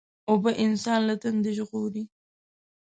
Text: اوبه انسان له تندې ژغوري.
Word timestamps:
اوبه 0.29 0.51
انسان 0.65 0.99
له 1.09 1.15
تندې 1.23 1.51
ژغوري. 1.57 2.03